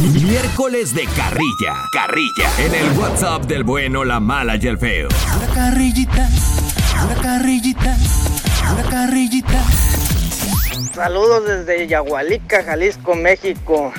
Miércoles 0.00 0.94
de 0.94 1.04
carrilla. 1.08 1.74
Carrilla. 1.92 2.50
En 2.58 2.74
el 2.74 2.98
WhatsApp 2.98 3.42
del 3.42 3.64
bueno, 3.64 4.02
la 4.02 4.18
mala 4.18 4.56
y 4.56 4.66
el 4.66 4.78
feo. 4.78 5.08
Una 5.36 5.54
carrillita, 5.54 6.26
una 7.04 7.14
carrillita, 7.20 7.96
una 8.72 8.82
carrillita. 8.88 9.62
Saludos 10.94 11.44
desde 11.44 11.86
Yagualica, 11.86 12.64
Jalisco, 12.64 13.14
México. 13.14 13.92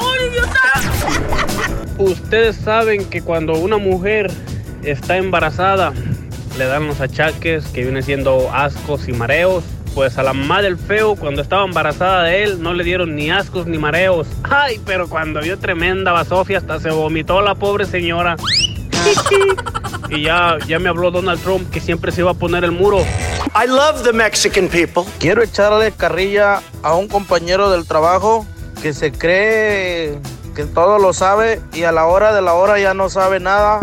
Ustedes 2.01 2.57
saben 2.57 3.05
que 3.05 3.21
cuando 3.21 3.53
una 3.59 3.77
mujer 3.77 4.31
está 4.83 5.19
embarazada, 5.19 5.93
le 6.57 6.65
dan 6.65 6.87
los 6.87 6.99
achaques 7.03 7.67
que 7.67 7.83
vienen 7.83 8.03
siendo 8.03 8.51
ascos 8.51 9.07
y 9.07 9.13
mareos. 9.13 9.65
Pues 9.95 10.17
a 10.17 10.23
la 10.23 10.33
mamá 10.33 10.63
del 10.63 10.79
feo, 10.79 11.15
cuando 11.15 11.43
estaba 11.43 11.63
embarazada 11.63 12.23
de 12.23 12.43
él, 12.43 12.63
no 12.63 12.73
le 12.73 12.85
dieron 12.85 13.15
ni 13.17 13.31
ascos 13.31 13.67
ni 13.67 13.77
mareos. 13.77 14.29
Ay, 14.45 14.81
pero 14.87 15.11
cuando 15.11 15.43
vio 15.43 15.59
tremenda 15.59 16.13
basofia, 16.13 16.57
hasta 16.57 16.81
se 16.81 16.91
vomitó 16.91 17.43
la 17.43 17.55
pobre 17.55 17.85
señora. 17.85 18.37
y 20.09 20.23
ya, 20.23 20.57
ya 20.67 20.79
me 20.79 20.89
habló 20.89 21.11
Donald 21.11 21.43
Trump 21.43 21.69
que 21.71 21.81
siempre 21.81 22.13
se 22.13 22.23
iba 22.23 22.31
a 22.31 22.35
poner 22.35 22.65
el 22.65 22.73
muro. 22.73 23.01
I 23.55 23.67
love 23.67 24.05
the 24.05 24.15
Mexican 24.15 24.69
people. 24.69 25.03
Quiero 25.19 25.43
echarle 25.43 25.93
carrilla 25.93 26.63
a 26.83 26.95
un 26.95 27.09
compañero 27.09 27.69
del 27.69 27.87
trabajo 27.87 28.47
que 28.81 28.95
se 28.95 29.13
cree 29.13 30.19
que 30.61 30.67
todo 30.67 30.99
lo 30.99 31.15
sabe 31.15 31.63
y 31.73 31.85
a 31.85 31.93
la 31.93 32.05
hora 32.05 32.35
de 32.35 32.43
la 32.43 32.53
hora 32.53 32.79
ya 32.79 32.93
no 32.93 33.09
sabe 33.09 33.41
nada 33.41 33.81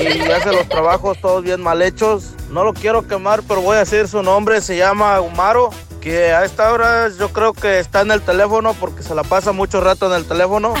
y 0.00 0.28
hace 0.28 0.50
los 0.52 0.68
trabajos 0.68 1.20
todos 1.20 1.44
bien 1.44 1.62
mal 1.62 1.82
hechos. 1.82 2.34
No 2.50 2.64
lo 2.64 2.72
quiero 2.72 3.06
quemar, 3.06 3.42
pero 3.46 3.60
voy 3.60 3.76
a 3.76 3.80
decir 3.80 4.08
su 4.08 4.24
nombre, 4.24 4.60
se 4.60 4.76
llama 4.76 5.20
Humaro, 5.20 5.70
que 6.00 6.32
a 6.32 6.44
esta 6.44 6.72
hora 6.72 7.08
yo 7.16 7.32
creo 7.32 7.52
que 7.52 7.78
está 7.78 8.00
en 8.00 8.10
el 8.10 8.22
teléfono 8.22 8.74
porque 8.74 9.04
se 9.04 9.14
la 9.14 9.22
pasa 9.22 9.52
mucho 9.52 9.80
rato 9.80 10.06
en 10.06 10.20
el 10.20 10.26
teléfono. 10.26 10.74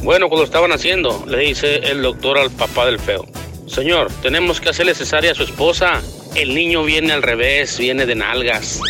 bueno, 0.03 0.29
cuando 0.29 0.45
estaban 0.45 0.71
haciendo, 0.71 1.25
le 1.27 1.39
dice 1.39 1.91
el 1.91 2.01
doctor 2.01 2.37
al 2.37 2.49
papá 2.49 2.85
del 2.85 2.97
feo, 2.99 3.25
señor, 3.67 4.09
tenemos 4.21 4.61
que 4.61 4.69
hacerle 4.69 4.95
cesárea 4.95 5.33
a 5.33 5.35
su 5.35 5.43
esposa. 5.43 6.01
El 6.33 6.55
niño 6.55 6.81
viene 6.83 7.11
al 7.11 7.21
revés, 7.21 7.77
viene 7.77 8.05
de 8.05 8.15
nalgas. 8.15 8.79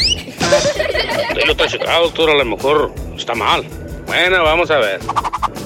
Usted 1.14 1.46
lo 1.46 1.52
está 1.52 1.68
checado, 1.68 2.04
doctor, 2.06 2.30
a 2.30 2.36
lo 2.36 2.46
mejor 2.46 2.92
está 3.16 3.36
mal. 3.36 3.64
Bueno, 4.08 4.44
vamos 4.44 4.72
a 4.72 4.78
ver. 4.78 5.00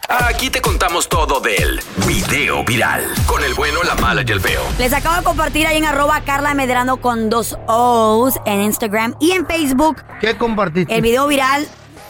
Aquí 0.09 0.51
te 0.51 0.61
contamos 0.61 1.09
todo 1.09 1.41
del 1.41 1.81
video 2.07 2.63
viral. 2.65 3.07
Con 3.27 3.43
el 3.43 3.55
bueno, 3.55 3.83
la 3.83 3.95
mala 3.95 4.23
y 4.27 4.31
el 4.31 4.41
feo. 4.43 4.61
Les 4.79 4.93
acabo 4.93 5.17
de 5.17 5.23
compartir 5.25 5.67
ahí 5.67 5.79
en 5.79 5.87
arroba 5.87 6.21
Carla 6.27 6.53
Medrano 6.53 6.99
con 6.99 7.31
dos 7.31 7.57
O's 7.67 8.35
en 8.45 8.61
Instagram 8.61 9.15
y 9.19 9.31
en 9.33 9.47
Facebook. 9.47 10.03
¿Qué 10.21 10.37
compartiste? 10.37 10.95
El 10.95 11.01
video 11.01 11.27
viral 11.27 11.67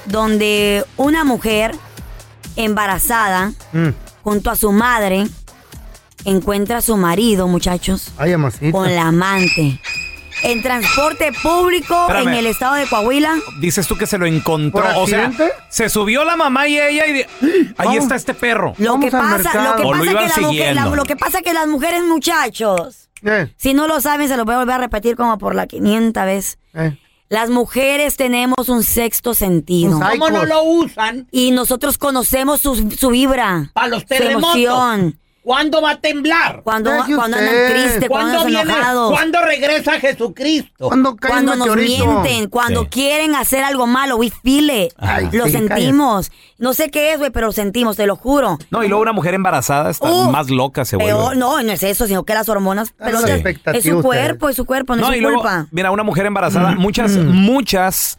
donde 0.06 0.84
una 0.96 1.22
mujer 1.22 1.76
embarazada 2.56 3.52
Mm. 3.72 3.90
Junto 4.24 4.50
a 4.50 4.56
su 4.56 4.72
madre 4.72 5.26
encuentra 6.24 6.78
a 6.78 6.80
su 6.80 6.96
marido, 6.96 7.46
muchachos, 7.46 8.10
Ay, 8.16 8.32
amasita. 8.32 8.72
con 8.72 8.92
la 8.94 9.08
amante. 9.08 9.78
En 10.42 10.62
transporte 10.62 11.30
público 11.42 11.94
Espérame. 12.08 12.28
en 12.28 12.34
el 12.34 12.46
estado 12.46 12.74
de 12.74 12.86
Coahuila. 12.86 13.34
Dices 13.60 13.86
tú 13.86 13.96
que 13.96 14.06
se 14.06 14.18
lo 14.18 14.26
encontró. 14.26 14.82
¿Por 14.82 14.90
O 14.96 15.06
sea, 15.06 15.26
accidente? 15.26 15.52
se 15.70 15.88
subió 15.88 16.24
la 16.24 16.34
mamá 16.36 16.66
y 16.66 16.78
ella 16.78 17.06
y 17.06 17.12
de- 17.12 17.28
ahí 17.78 17.86
Vamos. 17.86 17.96
está 17.98 18.16
este 18.16 18.34
perro. 18.34 18.74
Lo 18.78 18.98
que 18.98 19.10
pasa, 19.10 19.62
lo 19.70 19.76
que 19.76 19.82
O 19.84 19.94
lo 19.94 20.00
pasa 20.00 20.10
iban 20.10 20.24
que 20.24 20.28
la 20.28 20.36
mujer- 20.36 20.48
siguiendo. 20.50 20.90
la- 20.90 20.96
lo 20.96 21.04
que 21.04 21.16
pasa 21.16 21.40
que 21.40 21.52
las 21.54 21.66
mujeres, 21.68 22.02
muchachos, 22.02 23.08
Si 23.56 23.72
no 23.72 23.86
lo 23.88 24.02
saben, 24.02 24.28
se 24.28 24.36
lo 24.36 24.44
voy 24.44 24.54
a 24.54 24.58
volver 24.58 24.74
a 24.74 24.78
repetir 24.78 25.16
como 25.16 25.38
por 25.38 25.54
la 25.54 25.66
500 25.66 26.24
vez. 26.26 26.58
Las 27.28 27.50
mujeres 27.50 28.16
tenemos 28.16 28.68
un 28.68 28.82
sexto 28.82 29.34
sentido. 29.34 29.98
¿Cómo 29.98 30.30
no 30.30 30.44
lo 30.44 30.62
usan? 30.62 31.26
Y 31.30 31.50
nosotros 31.50 31.98
conocemos 31.98 32.60
su, 32.60 32.90
su 32.90 33.08
vibra. 33.08 33.70
Para 33.72 33.88
los 33.88 34.02
su 34.02 34.06
terremotos. 34.08 34.56
emoción. 34.56 35.18
¿Cuándo 35.44 35.82
va 35.82 35.90
a 35.90 36.00
temblar? 36.00 36.62
Cuando, 36.64 36.90
cuando 36.90 37.36
andan 37.36 37.54
tristes, 37.70 38.08
cuando 38.08 38.08
¿Cuándo, 38.08 38.38
andan 38.38 38.46
viene- 38.46 38.72
enojados. 38.72 39.10
¿Cuándo 39.12 39.40
regresa 39.42 40.00
Jesucristo? 40.00 40.88
Cuando 40.88 41.16
cae 41.16 41.30
Cuando 41.32 41.54
nos 41.54 41.68
meteorito. 41.68 42.06
mienten, 42.06 42.48
cuando 42.48 42.82
Sí. 42.84 42.88
quieren 42.90 43.34
hacer 43.34 43.62
algo 43.62 43.86
malo, 43.86 44.16
we 44.16 44.30
feel 44.42 44.70
it. 44.70 44.92
Ay, 44.96 45.28
lo 45.32 45.44
sí, 45.44 45.52
sentimos. 45.52 46.32
No 46.56 46.72
sé 46.72 46.90
qué 46.90 47.12
es, 47.12 47.18
güey, 47.18 47.30
pero 47.30 47.48
lo 47.48 47.52
sentimos, 47.52 47.94
te 47.96 48.06
lo 48.06 48.16
juro. 48.16 48.56
No, 48.70 48.82
y 48.82 48.88
luego 48.88 49.02
una 49.02 49.12
mujer 49.12 49.34
embarazada 49.34 49.90
está 49.90 50.08
más 50.30 50.48
loca 50.48 50.86
se 50.86 50.96
vuelve. 50.96 51.12
Peor, 51.12 51.36
no, 51.36 51.62
no 51.62 51.72
es 51.72 51.82
eso, 51.82 52.06
sino 52.06 52.24
que 52.24 52.32
las 52.32 52.48
hormonas. 52.48 52.94
Pero 52.96 53.18
es- 53.18 53.84
su 53.84 54.00
cuerpo, 54.00 54.48
es 54.48 54.56
su 54.56 54.64
cuerpo, 54.64 54.96
no, 54.96 55.02
No, 55.02 55.08
es 55.10 55.16
y 55.16 55.18
su 55.18 55.22
luego, 55.24 55.42
culpa. 55.42 55.66
mira, 55.72 55.90
una 55.90 56.04
mujer 56.04 56.24
embarazada, 56.24 56.70
muchas, 56.74 57.12
muchas 57.18 58.18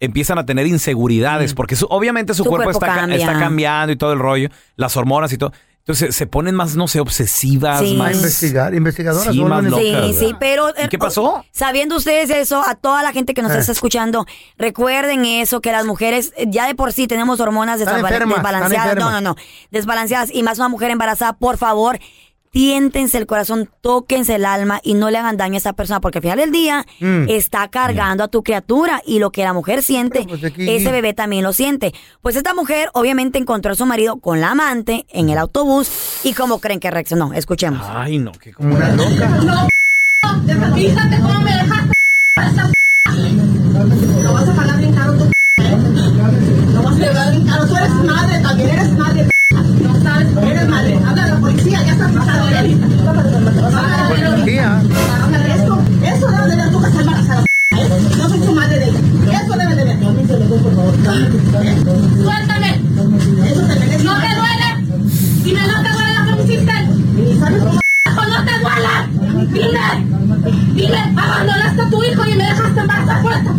empiezan 0.00 0.38
a 0.38 0.46
tener 0.46 0.66
inseguridades, 0.66 1.52
porque 1.54 1.76
su- 1.76 1.86
obviamente 1.88 2.34
su, 2.34 2.42
Su 2.44 2.48
cuerpo, 2.48 2.64
cuerpo 2.72 2.84
está, 2.84 3.00
cambia. 3.00 3.16
está 3.18 3.38
cambiando 3.38 3.92
y 3.92 3.96
todo 3.96 4.12
el 4.12 4.18
rollo, 4.18 4.48
las 4.76 4.96
hormonas 4.96 5.32
y 5.32 5.38
todo. 5.38 5.52
Entonces 5.86 6.16
se 6.16 6.26
ponen 6.26 6.54
más, 6.54 6.76
no 6.76 6.88
sé, 6.88 6.98
obsesivas, 6.98 7.80
Sí. 7.80 7.94
más... 7.94 8.14
Investigar, 8.14 8.74
investigadoras. 8.74 9.34
Sí, 9.34 9.44
más 9.44 9.62
locas. 9.64 9.84
Sí, 9.84 10.14
sí, 10.18 10.34
pero... 10.40 10.70
¿Y 10.82 10.88
qué 10.88 10.98
pasó? 10.98 11.44
Sabiendo 11.52 11.96
ustedes 11.96 12.30
eso, 12.30 12.62
a 12.66 12.74
toda 12.74 13.02
la 13.02 13.12
gente 13.12 13.34
que 13.34 13.42
nos 13.42 13.52
Eh. 13.52 13.58
está 13.58 13.72
escuchando, 13.72 14.24
recuerden 14.56 15.26
eso, 15.26 15.60
que 15.60 15.72
las 15.72 15.84
mujeres 15.84 16.32
eh, 16.38 16.46
ya 16.48 16.66
de 16.66 16.74
por 16.74 16.94
sí 16.94 17.06
tenemos 17.06 17.38
hormonas 17.38 17.82
enfermas, 17.82 18.10
desbalanceadas. 18.10 18.96
No, 18.96 19.10
no, 19.10 19.20
no, 19.20 19.36
desbalanceadas. 19.72 20.30
Y 20.32 20.42
más 20.42 20.56
una 20.58 20.70
mujer 20.70 20.90
embarazada, 20.90 21.34
por 21.34 21.58
favor, 21.58 21.98
tiéntense 22.54 23.18
el 23.18 23.26
corazón, 23.26 23.68
tóquense 23.80 24.36
el 24.36 24.44
alma 24.44 24.80
y 24.84 24.94
no 24.94 25.10
le 25.10 25.18
hagan 25.18 25.36
daño 25.36 25.54
a 25.54 25.58
esa 25.58 25.72
persona, 25.72 26.00
porque 26.00 26.18
al 26.18 26.22
final 26.22 26.38
del 26.38 26.52
día 26.52 26.86
Mm. 27.00 27.24
está 27.28 27.66
cargando 27.66 28.22
a 28.22 28.28
tu 28.28 28.44
criatura 28.44 29.02
y 29.04 29.18
lo 29.18 29.30
que 29.32 29.42
la 29.42 29.52
mujer 29.52 29.82
siente, 29.82 30.24
pues, 30.28 30.44
aquí- 30.44 30.70
ese 30.70 30.92
bebé 30.92 31.14
también 31.14 31.42
lo 31.42 31.52
siente. 31.52 31.92
Pues 32.22 32.36
esta 32.36 32.54
mujer 32.54 32.90
obviamente 32.94 33.38
encontró 33.38 33.72
a 33.72 33.74
su 33.74 33.84
marido 33.86 34.18
con 34.18 34.40
la 34.40 34.52
amante 34.52 35.04
en 35.10 35.30
el 35.30 35.38
autobús 35.38 35.90
y 36.22 36.32
cómo 36.32 36.60
creen 36.60 36.78
que 36.78 36.92
reaccionó. 36.92 37.32
Escuchemos. 37.32 37.84
Ay, 37.90 38.18
no, 38.20 38.30
qué 38.32 38.52
Como 38.52 38.76
una 38.76 38.88
loca. 38.94 39.66
Fíjate 40.76 41.16
cómo 41.20 41.40
me 41.40 41.52
dejaste 41.52 41.92
Lo 44.22 44.32
vas 44.32 44.48
a 44.48 44.54
pagar 44.54 44.78
bien 44.78 44.94
caro 44.94 45.12
tú 45.14 45.30
Lo 46.72 46.82
vas 46.82 46.94
a 46.94 47.04
pagar 47.06 47.30
bien 47.32 47.46
caro 47.46 47.66
Tú 47.66 47.76
eres 47.76 47.90
madre, 48.04 48.40
también 48.40 48.68
eres 48.70 48.92
madre 48.92 49.28
No 49.82 50.02
sabes, 50.02 50.28
eres 50.50 50.68
madre 50.68 50.94
Habla 51.06 51.24
a 51.24 51.26
la 51.28 51.36
policía, 51.40 51.82
ya 51.84 51.92
está 51.92 52.08
pasado 52.08 52.50
ya 52.50 52.60
ahorita 52.60 52.86
Policía. 54.08 54.82
Eso, 55.54 55.78
eso 56.02 56.26
debe 56.30 56.48
de 56.48 56.56
ver 56.56 56.70
tú 56.70 56.80
que 56.80 56.86
estás 56.88 57.00
embarazada 57.00 57.44
¿eh? 57.70 57.88
No 58.18 58.28
soy 58.28 58.40
tu 58.40 58.54
madre 58.54 58.78
de 58.78 58.84
ella 58.88 59.00
Eso 59.42 59.52
debe 59.56 59.74
de 59.74 59.84
ver 59.84 59.98
Suéltame 62.22 62.70
Eso 63.50 63.60
te 63.66 63.74
mereces 63.78 64.04
¿No 64.04 64.14
te 64.20 64.34
duele? 64.34 64.68
Dime, 65.44 65.60
¿no 65.66 65.82
te 65.82 65.88
duele 65.92 66.14
lo 66.14 66.24
que 66.24 66.32
me 66.32 66.42
hiciste? 66.42 66.72
¿Sabes 67.38 67.62
cómo? 67.62 67.80
¡No 68.26 68.44
te 68.44 68.52
Dime 69.64 70.74
Dime, 70.74 70.98
abandonaste 71.16 71.82
a 71.82 71.90
tu 71.90 72.02
hijo 72.02 72.24
y 72.26 72.34
me 72.34 72.44
dejaste 72.44 72.80
embarazada 72.80 73.22
por 73.22 73.32
esta 73.32 73.54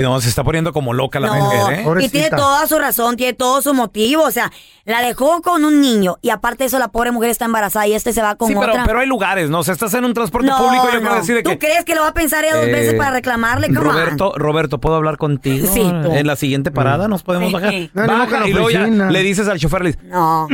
No, 0.00 0.20
se 0.20 0.28
está 0.28 0.44
poniendo 0.44 0.72
como 0.72 0.92
loca 0.92 1.18
la 1.20 1.28
No, 1.28 1.34
mujer, 1.36 1.80
¿eh? 1.80 2.04
y 2.04 2.08
tiene 2.08 2.30
toda 2.30 2.66
su 2.66 2.78
razón, 2.78 3.16
tiene 3.16 3.32
todo 3.32 3.60
su 3.62 3.74
motivo. 3.74 4.22
O 4.24 4.30
sea, 4.30 4.50
la 4.84 5.00
dejó 5.02 5.42
con 5.42 5.64
un 5.64 5.80
niño 5.80 6.16
y 6.22 6.30
aparte 6.30 6.64
de 6.64 6.68
eso, 6.68 6.78
la 6.78 6.88
pobre 6.88 7.10
mujer 7.12 7.30
está 7.30 7.44
embarazada 7.46 7.86
y 7.86 7.92
este 7.94 8.12
se 8.12 8.22
va 8.22 8.34
con 8.36 8.48
Sí, 8.48 8.54
pero, 8.58 8.72
otra. 8.72 8.84
pero 8.84 9.00
hay 9.00 9.06
lugares, 9.06 9.50
¿no? 9.50 9.60
O 9.60 9.64
sea, 9.64 9.74
estás 9.74 9.92
en 9.94 10.04
un 10.04 10.14
transporte 10.14 10.48
no, 10.48 10.58
público 10.58 10.86
y 10.90 10.92
yo 10.94 11.00
no. 11.00 11.06
creo 11.08 11.14
decir 11.20 11.34
de 11.36 11.42
¿Tú 11.42 11.50
que... 11.50 11.58
crees 11.58 11.84
que 11.84 11.94
lo 11.94 12.02
va 12.02 12.08
a 12.08 12.14
pensar 12.14 12.44
ella 12.44 12.56
dos 12.56 12.66
Eh, 12.66 12.72
veces 12.72 12.94
para 12.94 13.10
reclamarle? 13.10 13.68
Come 13.68 13.78
on. 13.80 13.84
Roberto, 13.84 14.32
Roberto, 14.36 14.78
¿puedo 14.80 14.96
hablar 14.96 15.18
contigo? 15.18 15.66
Sí, 15.72 15.80
tú. 16.02 16.12
En 16.12 16.26
la 16.26 16.36
siguiente 16.36 16.70
parada 16.70 17.08
nos 17.08 17.22
podemos 17.22 17.48
Sí. 17.48 17.54
bajar. 17.54 17.74
No, 17.94 18.06
no, 18.06 18.18
Baja 18.18 18.42
que 18.44 18.50
y 18.50 18.52
luego 18.52 18.70
ya 18.70 18.86
le 18.86 19.22
dices 19.22 19.48
al 19.48 19.58
chofer, 19.58 19.82
le 19.82 19.92
dices, 19.92 20.04
No. 20.04 20.46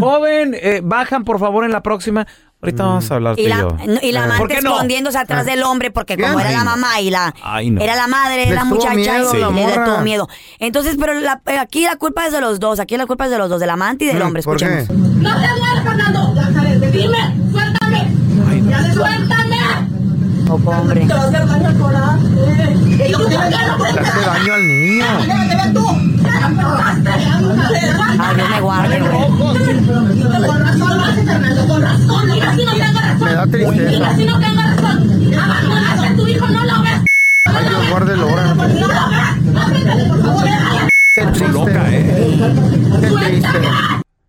joven, 0.00 0.54
eh, 0.60 0.80
bajan 0.82 1.24
por 1.24 1.38
favor 1.38 1.64
en 1.64 1.72
la 1.72 1.82
próxima. 1.82 2.26
Ahorita 2.62 2.84
vamos 2.84 3.10
a 3.10 3.14
hablar 3.14 3.34
Y 3.38 3.42
y 3.42 3.48
la, 3.48 3.60
yo. 3.60 3.76
y 4.02 4.12
la 4.12 4.20
¿Por 4.24 4.32
amante 4.32 4.54
qué 4.56 4.60
no? 4.62 4.70
escondiéndose 4.72 5.16
atrás 5.16 5.46
del 5.46 5.62
hombre 5.62 5.90
porque 5.90 6.16
como 6.18 6.38
Ay, 6.38 6.44
era 6.46 6.50
la 6.52 6.58
no. 6.58 6.64
mamá 6.66 7.00
y 7.00 7.08
la 7.10 7.34
Ay, 7.42 7.70
no. 7.70 7.80
era 7.80 7.96
la 7.96 8.06
madre 8.06 8.44
de 8.46 8.54
la 8.54 8.64
muchacha 8.64 8.94
miedo, 8.94 9.34
y 9.34 9.40
la 9.40 9.46
le- 9.50 9.52
morra. 9.66 9.84
tuvo 9.86 9.98
miedo. 10.02 10.28
Entonces, 10.58 10.96
pero 11.00 11.14
la- 11.14 11.40
eh, 11.46 11.56
aquí 11.58 11.84
la 11.84 11.96
culpa 11.96 12.26
es 12.26 12.32
de 12.32 12.40
los 12.42 12.60
dos, 12.60 12.78
aquí 12.78 12.98
la 12.98 13.06
culpa 13.06 13.24
es 13.24 13.30
de 13.30 13.38
los 13.38 13.48
dos, 13.48 13.60
de 13.60 13.66
la 13.66 13.72
amante 13.72 14.04
y 14.04 14.08
del 14.08 14.18
Mm, 14.18 14.26
hombre, 14.26 14.42
¿por 14.42 14.58
qué? 14.58 14.64
escuchemos. 14.80 15.06
No 15.22 15.40
te 15.40 15.48
duele, 15.48 15.82
Fernando 15.82 16.34
Dime, 16.92 17.34
suéltame 17.52 18.12
Suéltame 18.92 19.56
Poco 20.46 20.70
hombre. 20.70 21.00
Te 21.06 21.12
vas 21.14 21.22
a 21.24 21.28
hacer 21.28 21.46
daño 21.46 21.66
al 21.68 21.78
corazón 21.78 22.20
¿Y 23.08 23.12
tú 23.12 23.18
por 23.18 23.28
qué 23.28 23.36
no 23.36 23.48
Le 23.48 24.00
hace 24.00 24.20
daño 24.26 24.52
al 24.54 24.68
niño. 24.68 25.04
Debes 25.20 25.48
de 25.48 25.56
ver 25.56 25.72
tú 25.72 25.86
Ya 26.22 26.48
me 26.48 26.56
probaste 26.62 27.10
Ay, 28.22 28.36
Dios 28.36 28.48
me 28.50 28.60
guarde, 28.60 29.00
güey. 29.00 29.28
Con 30.46 30.60
razón 30.60 30.98
lo 30.98 31.04
haces, 31.04 31.24
Fernando, 31.24 31.66
con 31.68 31.82
razón. 31.82 32.26
Mira, 32.30 32.54
si 32.54 32.64
no 32.64 32.72
tengo 32.72 33.00
razón. 33.00 33.24
Me 33.24 33.32
da 33.34 33.46
tristeza. 33.46 33.90
Mira, 33.90 34.16
si 34.16 34.24
no 34.26 34.38
tengo 34.40 34.60
razón. 34.60 35.34
Abandonaste 35.40 36.06
a 36.06 36.16
tu 36.16 36.26
hijo, 36.26 36.46
no 36.48 36.64
lo 36.64 36.82
ves. 36.82 37.00
Ay, 37.46 37.68
Dios 37.68 37.90
guarde 37.90 38.12
el 38.14 38.22
hora. 38.22 38.54
No 38.54 38.54
lo 38.54 38.68
ves. 38.68 38.78
Ábrete, 39.62 40.04
por 40.08 40.22
favor. 40.22 40.44
Qué 41.20 41.32
triste. 41.32 41.48
loca, 41.52 41.84
¿eh? 41.90 42.36
Qué 43.00 43.08
triste. 43.30 43.58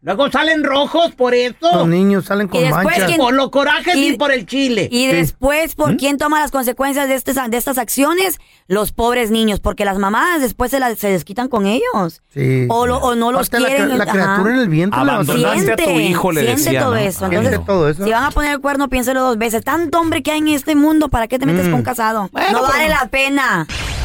Luego 0.03 0.31
salen 0.31 0.63
rojos 0.63 1.11
por 1.15 1.35
eso. 1.35 1.53
Los 1.75 1.87
niños 1.87 2.25
salen 2.25 2.47
con 2.47 2.59
Y 2.59 2.63
después, 2.63 2.85
manchas. 2.85 3.05
¿quién- 3.05 3.19
Por 3.19 3.35
los 3.35 3.51
corajes 3.51 3.95
y, 3.95 4.07
Y- 4.07 4.17
por 4.17 4.31
el 4.31 4.47
chile. 4.47 4.89
Y 4.91 5.05
después, 5.05 5.73
¿Mm? 5.73 5.79
¿por 5.79 5.97
quién 5.97 6.17
toma 6.17 6.39
las 6.39 6.49
consecuencias 6.49 7.07
de, 7.07 7.13
este- 7.13 7.33
de 7.33 7.55
estas 7.55 7.77
acciones? 7.77 8.39
Los 8.67 8.93
pobres 8.93 9.29
niños, 9.29 9.59
porque 9.59 9.85
las 9.85 9.99
mamás 9.99 10.41
después 10.41 10.71
se, 10.71 10.79
las- 10.79 10.97
se 10.97 11.09
desquitan 11.11 11.49
con 11.49 11.67
ellos. 11.67 12.23
Sí. 12.33 12.65
O, 12.69 12.87
lo- 12.87 12.97
o 12.97 13.13
no 13.13 13.31
los 13.31 13.47
Aparte, 13.49 13.59
la 13.59 13.67
quieren. 13.69 13.89
cri- 13.91 13.97
La, 13.97 14.03
ajá. 14.05 14.11
criatura 14.13 14.53
en 14.55 14.59
el 14.61 14.69
vientre 14.69 14.99
le 15.01 15.05
va 15.05 15.13
a 15.17 15.19
hacer- 15.21 15.35
Abandonaste 15.35 15.71
a 15.71 15.75
tu 15.85 15.99
hijo, 15.99 16.31
le 16.31 16.41
siente 16.45 16.63
decía, 16.63 16.79
todo 16.81 16.91
¿no? 16.95 16.97
eso. 16.97 17.25
Ay, 17.25 17.35
Entonces, 17.35 17.59
no. 17.59 17.65
todo 17.67 17.89
eso. 17.89 18.03
si 18.03 18.09
van 18.09 18.23
a 18.23 18.31
poner 18.31 18.51
el 18.53 18.59
cuerno, 18.59 18.89
piénselo 18.89 19.21
dos 19.21 19.37
veces. 19.37 19.63
Tanto 19.63 19.99
hombre 19.99 20.23
que 20.23 20.31
hay 20.31 20.39
en 20.39 20.47
este 20.47 20.73
mundo, 20.75 21.09
¿para 21.09 21.27
qué 21.27 21.37
te 21.37 21.45
metes 21.45 21.67
Mm. 21.67 21.69
con 21.69 21.79
un 21.81 21.83
casado? 21.83 22.27
Bueno, 22.31 22.53
no 22.53 22.61
vale 22.63 22.85
pero- 22.87 22.95
la 23.03 23.07
pena. 23.07 23.67